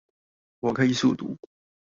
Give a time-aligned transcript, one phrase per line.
[0.61, 1.37] 我可以速讀